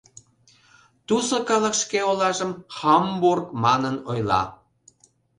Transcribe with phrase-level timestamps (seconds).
[1.07, 4.43] Тусо калык шке олажым «Хамбург» манын ойла.